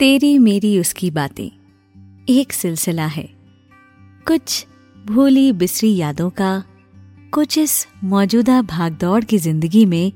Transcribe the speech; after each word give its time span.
तेरी 0.00 0.38
मेरी 0.38 0.78
उसकी 0.78 1.10
बातें। 1.10 1.50
एक 2.28 2.52
सिलसिला 2.52 3.06
है। 3.06 3.28
कुछ 4.26 4.66
भूली 5.06 5.52
बिसरी 5.52 5.96
यादों 5.96 6.30
का, 6.30 6.64
कुछ 7.32 7.58
इस 7.58 7.86
मौजूदा 8.04 8.62
भागदौड़ 8.62 9.24
की 9.24 9.38
ज़िंदगी 9.38 9.86
में 9.86 10.12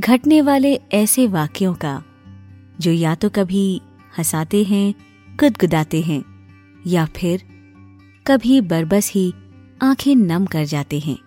घटने 0.00 0.40
वाले 0.40 0.80
ऐसे 0.92 1.26
वाक्यों 1.26 1.74
का, 1.74 2.02
जो 2.80 2.90
या 2.90 3.14
तो 3.14 3.28
कभी 3.28 3.80
हंसाते 4.18 4.64
हैं, 4.64 4.94
गुदगुदाते 5.40 6.00
हैं, 6.00 6.24
या 6.86 7.04
फिर 7.06 7.42
कभी 8.26 8.60
बरबस 8.60 9.10
ही 9.12 9.32
आँखें 9.82 10.16
नम 10.16 10.46
कर 10.46 10.64
जाते 10.64 10.98
हैं। 10.98 11.18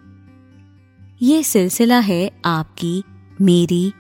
ये 1.22 1.44
सिलसिला 1.44 2.00
है 2.00 2.32
आपकी, 2.46 3.04
मेरी, 3.42 3.94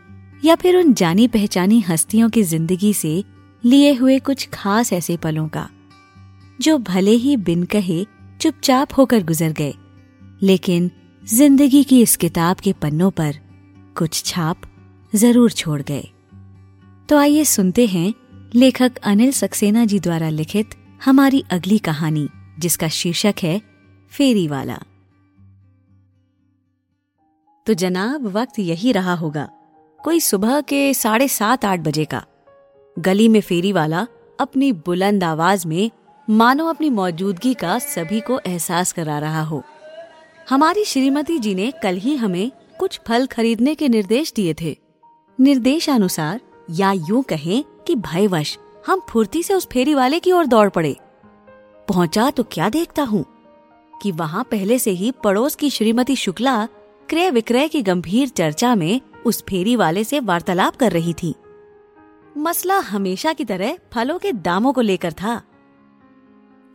या 0.45 0.55
फिर 0.55 0.77
उन 0.77 0.93
जानी 0.93 1.27
पहचानी 1.27 1.79
हस्तियों 1.79 2.29
की 2.29 2.43
ज़िंदगी 2.43 2.93
से 2.93 3.23
लिए 3.63 3.93
हुए 3.93 4.17
कुछ 4.19 4.47
खास 4.49 4.91
ऐसे 4.93 5.15
पलों 5.17 5.47
का, 5.47 5.69
जो 6.59 6.77
भले 6.79 7.11
ही 7.11 7.35
बिन 7.39 7.63
कहे 7.63 8.05
चुपचाप 8.39 8.97
होकर 8.97 9.23
गुजर 9.23 9.51
गए, 9.51 9.73
लेकिन 10.41 10.89
ज़िंदगी 11.23 11.83
की 11.83 12.01
इस 12.01 12.15
किताब 12.17 12.59
के 12.59 12.73
पन्नों 12.73 13.09
पर 13.11 13.35
कुछ 13.97 14.23
छाप 14.25 14.61
ज़रूर 15.13 15.51
छोड़ 15.51 15.81
गए। 15.81 16.07
तो 17.09 17.17
आइए 17.17 17.43
सुनते 17.45 17.85
हैं 17.87 18.13
लेखक 18.55 18.97
अनिल 19.03 19.31
सक्सेना 19.31 19.85
जी 19.85 19.99
द्वारा 19.99 20.29
लिखित 20.29 20.75
हमारी 21.05 21.43
अगली 21.51 21.77
कहानी, 21.79 22.27
जिसका 22.59 22.87
शीर्षक 22.89 23.35
है 23.43 23.61
फेरी 24.11 24.47
वाला 24.47 24.79
तो 27.67 27.73
जनाब, 27.75 28.25
वक्त 28.27 28.59
यही 28.59 28.91
रहा 28.91 29.13
होगा, 29.13 29.47
कोई 29.99 30.19
सुबह 30.19 30.59
के 30.61 30.93
साढ़े 30.93 31.27
सात 31.27 31.65
आठ 31.65 31.79
बजे 31.79 32.05
का। 32.05 32.23
गली 32.99 33.27
में 33.27 33.41
फेरी 33.41 33.71
वाला 33.71 34.07
अपनी 34.39 34.71
बुलंद 34.71 35.23
आवाज़ 35.23 35.67
में 35.67 35.91
मानो 36.29 36.67
अपनी 36.67 36.89
मौजूदगी 36.89 37.53
का 37.53 37.79
सभी 37.79 38.19
को 38.19 38.39
एहसास 38.47 38.91
करा 38.91 39.19
रहा 39.19 39.41
हो। 39.41 39.63
हमारी 40.49 40.85
श्रीमती 40.85 41.39
जी 41.39 41.55
ने 41.55 41.71
कल 41.83 41.95
ही 41.95 42.15
हमें 42.15 42.51
कुछ 42.79 42.99
फल 43.07 43.25
खरीदने 43.25 43.75
के 43.75 43.89
निर्देश 43.89 44.33
दिए 44.35 44.55
थे। 44.61 44.77
निर्देशानुसार 45.39 46.41
या 46.69 46.91
यूँ 46.91 47.23
कहें 47.23 47.63
कि 47.87 47.95
भयवश, 47.95 48.57
हम 48.87 49.01
फुर्ती 49.09 49.43
से 49.43 49.53
उस 49.53 49.67
फेरी 49.71 49.93
वाले 49.93 50.19
की 50.19 50.31
ओर 50.31 50.45
दौड़ 50.45 50.69
पड़े। 50.69 50.95
पहुँचा 51.87 52.29
तो 52.29 52.43
क्या 52.43 52.69
देखता 52.69 53.03
हूँ 53.03 53.25
कि 54.01 54.11
वहाँ 54.11 54.43
पहले 54.43 54.79
से 54.79 54.91
ही 54.91 55.11
पड़ोस 55.11 55.55
की 55.55 55.69
श्रीमती 55.69 56.15
शुक्ला 56.15 56.65
क्रय 57.09 57.29
विक्रय 57.31 57.67
की 57.67 57.81
गंभीर 57.81 58.27
चर्चा 58.27 58.75
में 58.75 59.01
उस 59.25 59.43
फेरी 59.49 59.75
वाले 59.75 60.03
से 60.03 60.19
वार्तालाप 60.19 60.75
कर 60.75 60.91
रही 60.91 61.13
थी। 61.13 61.35
मसला 62.41 62.77
हमेशा 62.79 63.31
की 63.33 63.45
तरह 63.45 63.77
फलों 63.93 64.17
के 64.19 64.31
दामों 64.33 64.71
को 64.73 64.81
लेकर 64.81 65.13
था। 65.13 65.41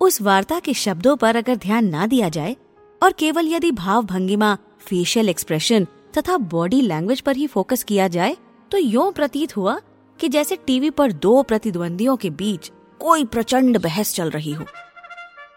उस 0.00 0.20
वार्ता 0.22 0.58
के 0.60 0.74
शब्दों 0.74 1.16
पर 1.16 1.36
अगर 1.36 1.56
ध्यान 1.56 1.86
ना 1.86 2.06
दिया 2.06 2.28
जाए, 2.28 2.56
और 3.02 3.12
केवल 3.12 3.48
यदि 3.48 3.70
भाव 3.72 4.02
भंगिमा 4.02 4.56
फेशियल 4.80 5.28
एक्सप्रेशन 5.28 5.86
तथा 6.18 6.36
बॉडी 6.36 6.80
लैंग्वेज 6.80 7.20
पर 7.20 7.36
ही 7.36 7.46
फोकस 7.46 7.82
किया 7.84 8.08
जाए 8.08 8.36
तो 8.70 8.78
यो 8.78 9.10
प्रतीत 9.10 9.56
हुआ 9.56 9.78
कि 10.18 10.28
जैसे 10.28 10.56
टीवी 10.56 10.90
पर 10.90 11.12
दो 11.12 11.42
प्रतिद्वंदियों 11.42 12.16
के 12.16 12.30
बीच 12.32 12.70
कोई 13.00 13.24
प्रचंड 13.24 13.78
बहस 13.78 14.14
चल 14.14 14.30
रही 14.30 14.52
हो। 14.52 14.64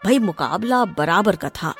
भाई 0.05 0.19
मुकाबला 0.19 0.83
बराबर 0.87 1.35
का 1.35 1.49
था, 1.51 1.73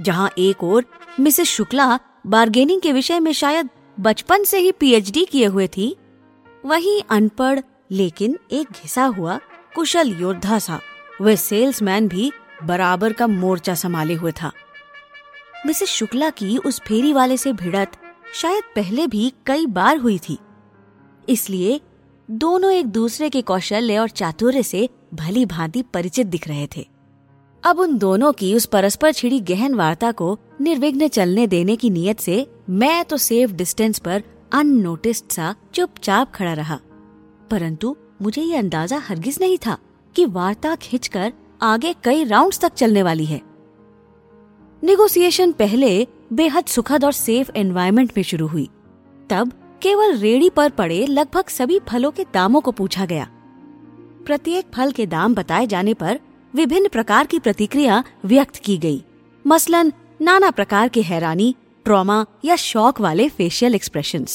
जहाँ 0.00 0.30
एक 0.38 0.62
और 0.64 0.84
मिसेस 1.20 1.48
शुक्ला 1.48 1.98
बार्गेनिंग 2.26 2.80
के 2.80 2.92
विषय 2.92 3.20
में 3.20 3.32
शायद 3.32 3.68
बचपन 4.00 4.44
से 4.44 4.58
ही 4.58 4.72
पीएचडी 4.72 5.24
किए 5.24 5.46
हुए 5.46 5.66
थी 5.68 5.94
वहीं 6.66 7.02
अनपढ़, 7.10 7.60
लेकिन 7.90 8.38
एक 8.52 8.68
घिसा 8.70 9.04
हुआ, 9.04 9.40
कुशल 9.74 10.08
योद्धा 10.20 10.58
सा। 10.58 10.80
वह 11.20 11.34
सेल्समैन 11.34 12.08
भी 12.08 12.32
बराबर 12.64 13.12
का 13.12 13.26
मोर्चा 13.26 13.74
संभाले 13.74 14.14
हुए 14.14 14.32
था। 14.32 14.52
मिसेस 15.66 15.88
शुक्ला 15.88 16.30
की 16.30 16.58
उस 16.58 16.80
फेरी 16.80 17.12
वाले 17.12 17.36
से 17.36 17.52
भिड़त 17.52 17.92
शायद 18.34 18.62
पहले 18.76 19.06
भी 19.06 19.32
कई 19.46 19.66
बार 19.66 19.96
हुई 19.96 20.18
थी। 20.18 20.38
इसलिए 21.28 21.80
दोनों 22.30 22.72
एक 22.72 22.86
दूसरे 22.86 23.30
के 23.30 23.42
कौशल्य 23.42 23.98
और 23.98 24.08
चातुर्य 24.08 24.62
से 24.62 24.88
भली 25.14 25.46
भांति 25.46 25.82
परिचित 25.82 26.26
दिख 26.26 26.48
रहे 26.48 26.68
थे। 26.76 26.86
अब 27.64 27.78
उन 27.78 27.98
दोनों 27.98 28.32
की 28.32 28.54
उस 28.54 28.66
परस्पर 28.66 29.12
छिड़ी 29.12 29.40
गहन 29.40 29.74
वार्ता 29.74 30.12
को 30.12 30.38
निर्विघ्न 30.60 31.08
चलने 31.08 31.46
देने 31.46 31.76
की 31.76 31.90
नीयत 31.90 32.20
से 32.20 32.46
मैं 32.70 33.04
तो 33.04 33.16
सेफ़ 33.16 33.52
डिस्टेंस 33.52 33.98
पर 33.98 34.22
अननोटिस्ड 34.52 35.32
सा 35.32 35.54
चुपचाप 35.74 36.32
खड़ा 36.34 36.52
रहा। 36.52 36.78
परंतु 37.50 37.96
मुझे 38.22 38.42
ये 38.42 38.56
अंदाज़ा 38.56 38.98
हरगिज 38.98 39.38
नहीं 39.40 39.58
था 39.58 39.78
कि 40.16 40.24
वार्ता 40.26 40.74
खिंचकर 40.74 41.32
आगे 41.62 41.94
कई 42.04 42.24
राउंड्स 42.24 42.60
तक 42.60 42.74
चलने 42.74 43.02
वाली 43.02 43.24
है। 43.24 43.40
निगोसिएशन 44.84 45.52
पहले 45.52 46.06
बेहद 46.32 46.64
सुखद 46.64 47.04
और 47.04 47.12
सेफ़ 47.12 47.50
एनवायरनमेंट 47.56 48.12
में 48.16 48.24
शुरू 48.24 48.46
हुई। 48.46 48.68
तब 49.30 49.52
केवल 49.82 50.16
रेडी 50.16 50.50
पर 50.50 50.70
पड़े 50.70 51.06
लगभग 51.06 51.48
सभी 51.48 51.80
फलों 51.88 52.10
के 52.10 52.26
दामों 52.34 52.60
को 52.60 52.72
पूछा 52.72 53.06
गया। 53.06 53.28
प्रत्येक 54.26 54.66
फल 54.74 54.92
के 54.92 55.06
दाम 55.06 55.34
बताए 55.34 55.66
जाने 55.66 55.94
पर 55.94 56.20
विभिन्न 56.54 56.88
प्रकार 56.88 57.26
की 57.26 57.38
प्रतिक्रिया 57.38 58.04
व्यक्त 58.24 58.56
की 58.56 58.78
गई। 58.78 59.04
मसलन 59.46 59.92
नाना 60.20 60.50
प्रकार 60.50 60.88
के 60.88 61.02
हैरानी 61.02 61.54
ट्रॉमा 61.84 62.24
या 62.44 62.56
शौक 62.56 63.00
वाले 63.00 63.28
फेशियल 63.28 63.74
एक्सप्रेशन 63.74 64.26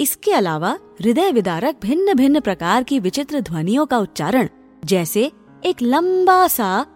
इसके 0.00 0.32
अलावा 0.32 0.78
हृदय 1.00 1.32
विदारक 1.32 1.76
भिन्न 1.82 2.14
भिन्न 2.14 2.40
प्रकार 2.40 2.82
की 2.82 2.98
विचित्र 2.98 3.40
ध्वनियों 3.40 3.86
का 3.86 3.98
उच्चारण, 3.98 4.48
जैसे 4.84 5.32
एक 5.64 5.82
लंबा 5.82 6.48
सा, 6.48 6.86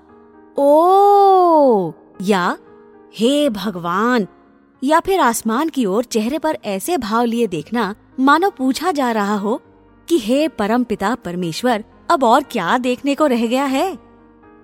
ओ, 0.58 1.92
या, 2.22 2.56
हे 3.14 3.50
भगवान, 3.50 4.26
या 4.84 5.00
फिर 5.00 5.20
आसमान 5.20 5.69
की 5.69 5.86
ओर 5.86 6.04
चेहरे 6.04 6.38
पर 6.38 6.58
ऐसे 6.64 6.98
भाव 6.98 7.24
लिए 7.24 7.46
देखना, 7.46 7.94
मानो 8.20 8.50
पूछा 8.50 8.92
जा 8.92 9.12
रहा 9.12 9.36
हो 9.36 9.62
कि 10.08 10.19
हे 10.19 10.48
परम 10.48 10.84
पिता 10.84 11.14
परमेश्वर, 11.14 11.84
अब 12.10 12.24
और 12.24 12.42
क्या 12.42 12.78
देखने 12.78 13.14
को 13.14 13.26
रह 13.26 13.46
गया 13.46 13.64
है? 13.64 13.98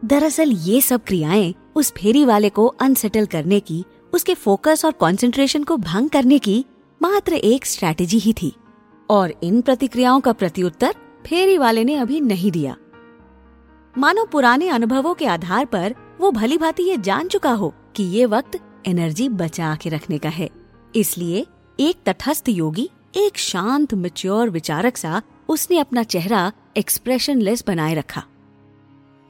दरअसल 0.04 0.50
ये 0.50 0.80
सब 0.80 1.04
क्रियाएँ 1.04 1.54
उस 1.74 1.92
फेरी 1.92 2.24
वाले 2.24 2.48
को 2.48 2.66
अनसेटल 2.66 3.26
करने 3.26 3.60
की 3.60 3.84
उसके 4.12 4.34
फोकस 4.34 4.82
और 4.84 4.92
कंसंट्रेशन 4.92 5.64
को 5.64 5.76
भंग 5.76 6.10
करने 6.10 6.38
की 6.38 6.64
मात्र 7.02 7.32
एक 7.32 7.66
स्ट्रैटेजी 7.66 8.18
ही 8.18 8.32
थी। 8.32 8.56
और 9.10 9.32
इन 9.42 9.60
प्रतिक्रियाओं 9.60 10.20
का 10.20 10.32
प्रत्युत्तर 10.32 10.94
फेरी 11.26 11.58
वाले 11.58 11.84
ने 11.84 11.94
अभी 11.94 12.20
नहीं 12.20 12.50
दिया। 12.50 12.76
मानो 13.98 14.24
पुराने 14.24 14.68
अनुभवों 14.68 15.14
के 15.14 15.26
आधार 15.26 15.64
पर 15.64 15.94
वो 16.20 16.30
भली 16.30 16.58
भांति 16.58 16.82
ये 16.82 16.96
जान 16.96 17.28
चुका 17.28 17.52
हो 17.52 17.74
कि 17.96 18.02
ये 18.02 18.26
वक्त 18.26 18.58
एनर्जी 18.86 19.28
बचा 19.28 19.76
के 19.76 19.90
रखने 19.90 20.18
का 20.18 20.28
है। 20.28 20.50
इसलिए 20.96 21.46
एक 21.80 21.96
तटस्थ 22.06 22.48
योगी, 22.48 22.90
एक 23.16 23.38
शांत 23.38 23.94
मेच्योर 23.94 24.50
विचारक 24.50 24.96
सा 24.96 25.22
उसने 25.48 25.78
अपना 25.78 26.02
चेहरा 26.02 26.52
एक्सप्रेशनलेस 26.76 27.64
बनाए 27.66 27.94
रखा। 27.94 28.24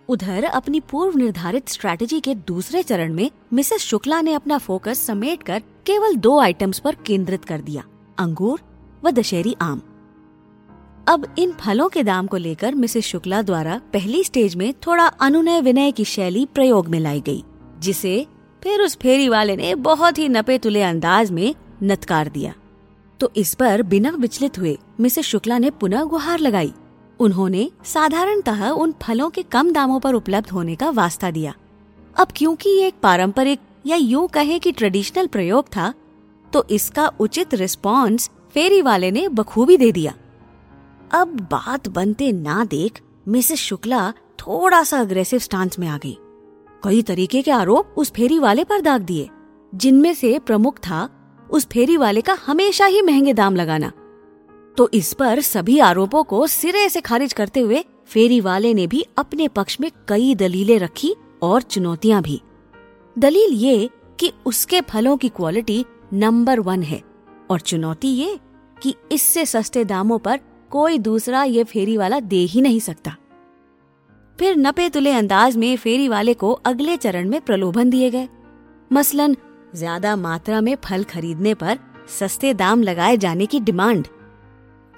उधर 0.08 0.44
अपनी 0.44 0.80
पूर्व 0.80 1.16
निर्धारित 1.18 1.68
स्ट्रैटेजी 1.68 2.20
के 2.20 2.34
दूसरे 2.34 2.82
चरण 2.82 3.14
में 3.14 3.30
मिसेस 3.52 3.80
शुक्ला 3.80 4.20
ने 4.20 4.32
अपना 4.32 4.58
फोकस 4.58 5.00
समेटकर 5.06 5.62
केवल 5.86 6.14
दो 6.16 6.38
आइटम्स 6.40 6.78
पर 6.78 6.96
केंद्रित 7.06 7.44
कर 7.44 7.60
दिया, 7.60 7.84
अंगूर 8.18 8.60
व 9.04 9.10
दशहरी 9.10 9.56
आम। 9.62 9.82
अब 11.08 11.26
इन 11.38 11.52
फलों 11.52 11.88
के 11.88 12.02
दाम 12.02 12.26
को 12.26 12.36
लेकर 12.36 12.74
मिसेस 12.74 13.04
शुक्ला 13.04 13.42
द्वारा 13.42 13.80
पहली 13.92 14.22
स्टेज 14.24 14.54
में 14.54 14.72
थोड़ा 14.86 15.06
अनुनय 15.06 15.60
विनय 15.60 15.92
की 15.92 16.04
शैली 16.04 16.46
प्रयोग 16.46 16.88
में 16.88 16.98
लाई 17.00 17.20
गई, 17.20 17.44
जिसे 17.78 18.26
फिर 18.62 18.80
उस 18.80 18.96
फेरी 18.96 19.28
वाले 19.28 19.56
ने 19.56 19.74
बहुत 19.74 20.18
ही 20.18 20.28
नपे 20.28 20.58
तुले 20.58 20.82
अंदाज 20.82 21.30
में 21.30 21.54
नत्कार 21.82 22.28
दिया। 22.28 22.54
तो 23.20 23.30
इस 23.36 23.54
पर 23.54 23.82
बिना 23.82 24.10
विचलित 24.10 24.58
हुए 24.58 24.76
मिसेस 25.00 25.24
शुक्ला 25.24 25.58
ने 25.58 25.70
पुनः 25.70 26.02
गुहार 26.04 26.38
लगाई। 26.38 26.72
उन्होंने 27.20 27.70
साधारणतः 27.84 28.68
उन 28.68 28.94
फलों 29.02 29.28
के 29.30 29.42
कम 29.42 29.70
दामों 29.72 30.00
पर 30.00 30.14
उपलब्ध 30.14 30.50
होने 30.50 30.74
का 30.76 30.90
वास्ता 30.90 31.30
दिया। 31.30 31.54
अब 32.16 32.28
क्योंकि 32.36 32.70
ये 32.70 32.86
एक 32.86 32.94
पारंपरिक 33.02 33.60
या 33.86 33.96
यूँ 33.96 34.26
कहे 34.28 34.58
कि 34.58 34.72
ट्रेडिशनल 34.72 35.26
प्रयोग 35.26 35.66
था 35.66 35.92
तो 36.52 36.64
इसका 36.70 37.06
उचित 37.20 37.54
रिस्पॉन्स 37.54 38.30
फेरी 38.54 38.80
वाले 38.82 39.10
ने 39.10 39.28
बखूबी 39.28 39.76
दे 39.76 39.90
दिया। 39.92 40.14
अब 41.12 41.40
बात 41.50 41.88
बनते 41.88 42.30
ना 42.32 42.64
देख 42.64 43.00
मिसेस 43.28 43.58
शुक्ला 43.58 44.10
थोड़ा 44.40 44.82
सा 44.82 45.00
अग्रेसिव 45.00 45.38
स्टांस 45.38 45.78
में 45.78 45.86
आ 45.88 45.98
गई। 45.98 46.16
कई 46.82 47.02
तरीके 47.02 47.42
के 47.42 47.50
आरोप 47.50 47.94
उस 47.96 48.10
फेरी 48.12 48.38
वाले 48.38 48.64
पर 48.64 48.80
दाग 48.80 49.02
दिए, 49.02 49.28
जिनमें 49.72 50.12
से 50.14 50.38
प्रमुख 50.38 50.78
था 50.78 51.08
उस 51.50 51.66
फेरी 51.66 51.96
वाले 51.96 52.20
का 52.20 52.36
हमेशा 52.46 52.86
ही 52.86 53.02
महँगे 53.02 53.32
दाम 53.32 53.56
लगाना। 53.56 53.92
तो 54.78 54.88
इस 54.94 55.12
पर 55.12 55.40
सभी 55.40 55.78
आरोपों 55.80 56.22
को 56.24 56.46
सिरे 56.46 56.88
से 56.88 57.00
खारिज 57.00 57.32
करते 57.32 57.60
हुए 57.60 57.84
फेरी 58.06 58.40
वाले 58.40 58.72
ने 58.74 58.86
भी 58.86 59.04
अपने 59.18 59.48
पक्ष 59.48 59.80
में 59.80 59.90
कई 60.08 60.34
दलीलें 60.34 60.78
रखी 60.78 61.14
और 61.42 61.62
चुनौतियाँ 61.62 62.22
भी। 62.22 62.40
दलील 63.16 63.52
ये 63.54 63.88
कि 64.18 64.32
उसके 64.46 64.80
फलों 64.80 65.16
की 65.16 65.28
क्वालिटी 65.28 65.84
नंबर 66.14 66.60
वन 66.60 66.82
है 66.82 67.02
और 67.50 67.60
चुनौती 67.60 68.08
ये 68.08 68.38
कि 68.76 68.94
इससे 69.12 69.44
सस्ते 69.46 69.84
दामों 69.84 70.18
पर 70.18 70.40
कोई 70.70 70.98
दूसरा 70.98 71.42
ये 71.44 71.64
फेरी 71.64 71.96
वाला 71.96 72.20
दे 72.22 72.36
ही 72.44 72.60
नहीं 72.60 72.80
सकता। 72.80 73.16
फिर 74.38 74.56
नपे 74.56 74.88
तुले 74.88 75.12
अंदाज 75.12 75.56
में 75.56 75.76
फेरी 75.76 76.08
वाले 76.08 76.34
को 76.34 76.52
अगले 76.66 76.96
चरण 76.96 77.28
में 77.28 77.40
प्रलोभन 77.40 77.90
दिए 77.90 78.10
गए। 78.10 78.28
मसलन, 78.90 79.36
ज़्यादा 79.74 80.14
मात्रा 80.16 80.60
में 80.60 80.74
फल 80.84 81.04
खरीदने 81.04 81.54
पर 81.54 81.78
सस्ते 82.18 82.52
दाम 82.54 82.82
लगाए 82.82 83.16
जाने 83.16 83.46
की 83.46 83.60
डिमांड। 83.60 84.06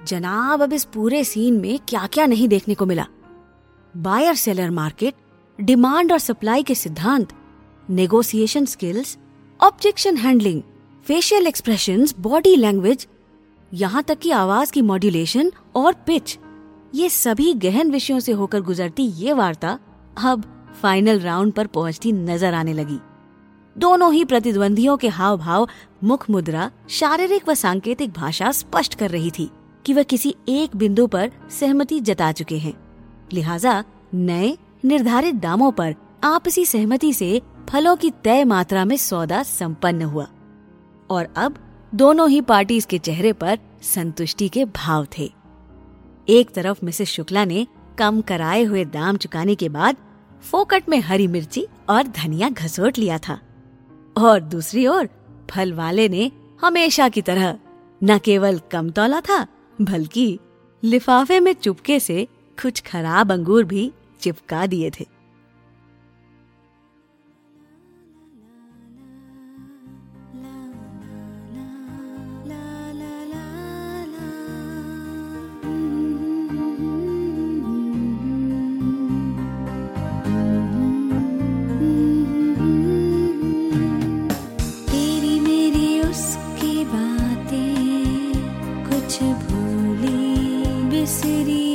जनाब, 0.07 0.61
अब 0.61 0.73
इस 0.73 0.83
पूरे 0.85 1.23
सीन 1.23 1.59
में 1.61 1.79
क्या 1.87 2.05
क्या 2.07 2.25
नहीं 2.25 2.47
देखने 2.47 2.73
को 2.73 2.85
मिला। 2.85 3.05
बायर 3.93 4.35
सेलर 4.35 4.69
मार्केट, 4.69 5.13
डिमांड 5.59 6.11
और 6.11 6.19
सप्लाई 6.19 6.63
के 6.63 6.75
सिद्धांत 6.75 7.33
negotiation 7.87 8.65
skills 8.65 9.17
objection 9.59 10.17
handling 10.17 10.61
facial 11.05 11.47
expression 11.47 12.05
body 12.19 12.55
language 12.55 13.07
यहाँ 13.71 14.03
तक 14.03 14.19
कि 14.19 14.31
आवाज़ 14.31 14.71
की 14.71 14.81
मॉड्यूलेशन 14.81 15.51
और 15.75 15.93
पिच 16.07 16.37
ये 16.95 17.09
सभी 17.09 17.53
गहन 17.53 17.91
विषयों 17.91 18.19
से 18.19 18.31
होकर 18.31 18.61
गुजरती 18.61 19.03
ये 19.15 19.33
वार्ता 19.33 19.77
अब 20.25 20.43
फाइनल 20.81 21.19
राउंड 21.19 21.53
पर 21.53 21.67
पहुँचती 21.67 22.11
नज़र 22.11 22.53
आने 22.53 22.73
लगी। 22.73 22.97
दोनों 23.75 24.13
ही 24.13 24.23
प्रतिद्वंदियों 24.25 24.97
के 24.97 25.07
हाव 25.07 25.37
भाव 25.37 25.67
मुख 26.03 26.29
मुद्रा, 26.29 26.69
शारीरिक 26.89 27.49
व 27.49 27.53
सांकेतिक 27.53 28.13
भाषा 28.13 28.51
स्पष्ट 28.51 28.95
कर 28.95 29.09
रही 29.09 29.31
थी। 29.31 29.49
कि 29.85 29.93
वह 29.93 30.03
किसी 30.03 30.35
एक 30.49 30.75
बिंदु 30.75 31.07
पर 31.07 31.31
सहमति 31.49 31.99
जता 31.99 32.31
चुके 32.31 32.57
हैं। 32.57 32.73
लिहाजा 33.33 33.83
नए, 34.13 34.57
निर्धारित 34.85 35.35
दामों 35.35 35.71
पर 35.71 35.95
आपसी 36.23 36.65
सहमति 36.65 37.13
से 37.13 37.41
फलों 37.69 37.95
की 37.95 38.11
तय 38.11 38.43
मात्रा 38.43 38.85
में 38.85 38.97
सौदा 38.97 39.43
संपन्न 39.43 40.01
हुआ। 40.01 40.27
और 41.09 41.33
अब 41.35 41.57
दोनों 41.95 42.29
ही 42.29 42.41
पार्टीज़ 42.41 42.87
के 42.87 42.97
चेहरे 42.97 43.33
पर 43.33 43.59
संतुष्टि 43.81 44.49
के 44.49 44.65
भाव 44.65 45.07
थे। 45.17 45.33
एक 46.29 46.49
तरफ़ 46.49 46.85
मिसेस 46.85 47.09
शुक्ला 47.09 47.45
ने 47.45 47.67
कम 47.97 48.21
कराए 48.21 48.63
हुए 48.63 48.85
दाम 48.85 49.17
चुकाने 49.17 49.55
के 49.55 49.69
बाद 49.69 49.95
फोकट 50.41 50.83
में 50.89 50.99
हरी 50.99 51.27
मिर्ची 51.27 51.67
और 51.89 52.03
धनिया 52.03 52.49
घसोट 52.49 52.97
लिया 52.97 53.17
था। 53.17 53.39
और 54.17 54.39
दूसरी 54.39 54.87
ओर 54.87 55.09
फल 55.49 55.73
वाले 55.73 56.09
ने 56.09 56.31
हमेशा 56.61 57.09
की 57.09 57.21
तरह 57.21 57.59
न 58.03 58.17
केवल 58.17 58.61
कम 58.71 58.89
तोला 58.89 59.21
था 59.21 59.47
बल्कि 59.81 60.39
लिफाफे 60.83 61.39
में 61.39 61.53
चुपके 61.53 61.99
से 61.99 62.27
कुछ 62.61 62.81
खराब 62.81 63.31
अंगूर 63.31 63.63
भी 63.63 63.91
चिपका 64.21 64.65
दिए 64.65 64.89
थे। 64.89 65.19
कुछ 88.89 89.23
भूली 89.23 89.68
city 91.05 91.68